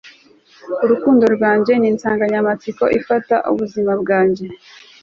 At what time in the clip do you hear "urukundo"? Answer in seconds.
0.83-1.25